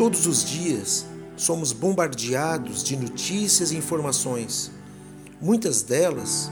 [0.00, 1.04] Todos os dias
[1.36, 4.70] somos bombardeados de notícias e informações,
[5.38, 6.50] muitas delas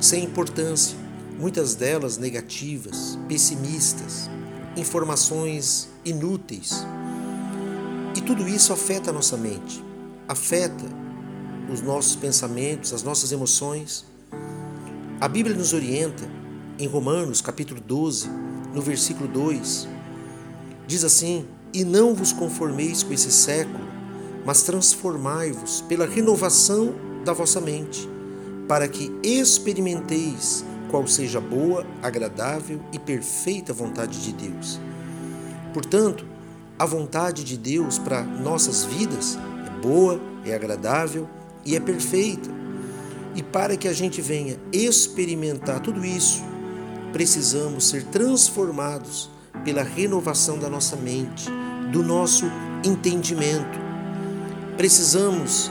[0.00, 0.96] sem importância,
[1.38, 4.30] muitas delas negativas, pessimistas,
[4.78, 6.86] informações inúteis.
[8.16, 9.84] E tudo isso afeta a nossa mente,
[10.26, 10.86] afeta
[11.70, 14.06] os nossos pensamentos, as nossas emoções.
[15.20, 16.24] A Bíblia nos orienta
[16.78, 18.26] em Romanos, capítulo 12,
[18.72, 19.86] no versículo 2,
[20.86, 23.84] diz assim: E não vos conformeis com esse século,
[24.46, 28.08] mas transformai-vos pela renovação da vossa mente,
[28.66, 34.80] para que experimenteis qual seja a boa, agradável e perfeita vontade de Deus.
[35.74, 36.24] Portanto,
[36.78, 41.28] a vontade de Deus para nossas vidas é boa, é agradável
[41.62, 42.48] e é perfeita.
[43.34, 46.42] E para que a gente venha experimentar tudo isso,
[47.12, 49.28] precisamos ser transformados
[49.62, 51.50] pela renovação da nossa mente,
[51.90, 52.46] do nosso
[52.84, 53.78] entendimento.
[54.76, 55.70] Precisamos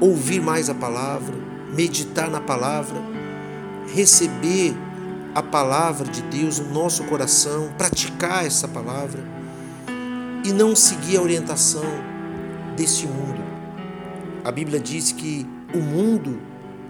[0.00, 1.34] ouvir mais a palavra,
[1.74, 2.96] meditar na palavra,
[3.94, 4.74] receber
[5.34, 9.22] a palavra de Deus no nosso coração, praticar essa palavra
[10.44, 11.84] e não seguir a orientação
[12.76, 13.44] deste mundo.
[14.44, 16.40] A Bíblia diz que o mundo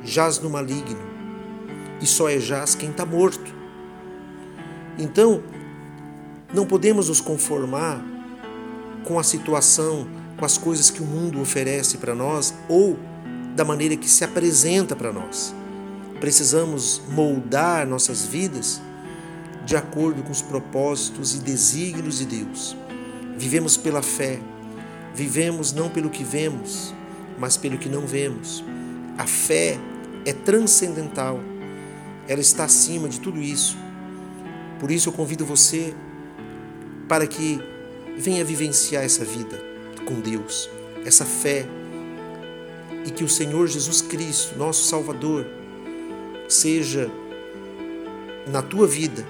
[0.05, 0.99] jaz no maligno
[2.01, 3.55] e só é jaz quem está morto.
[4.99, 5.43] Então,
[6.57, 8.03] não podemos nos conformar
[9.05, 12.99] com a situação, com as coisas que o mundo oferece para nós ou
[13.55, 15.55] da maneira que se apresenta para nós.
[16.19, 18.81] Precisamos moldar nossas vidas
[19.67, 22.75] de acordo com os propósitos e desígnios de Deus.
[23.37, 24.41] Vivemos pela fé,
[25.15, 26.95] vivemos não pelo que vemos,
[27.39, 28.65] mas pelo que não vemos.
[29.19, 29.79] A fé
[30.25, 31.39] é transcendental,
[32.27, 33.77] ela está acima de tudo isso.
[34.81, 35.95] Por isso eu convido você
[37.09, 37.61] para que
[38.17, 39.61] venha vivenciar essa vida
[40.05, 40.71] com Deus,
[41.05, 41.67] essa fé,
[43.05, 45.47] e que o Senhor Jesus Cristo, nosso Salvador,
[46.49, 47.11] seja
[48.47, 49.25] na tua vida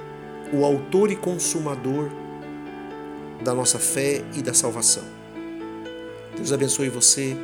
[0.52, 2.10] o autor e consumador
[3.42, 5.04] da nossa fé e da salvação.
[6.36, 7.36] Deus abençoe você.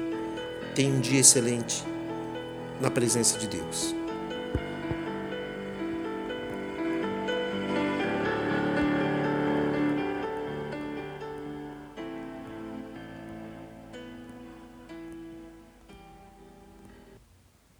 [0.74, 1.84] Tenha um dia excelente
[2.80, 3.94] na presença de Deus.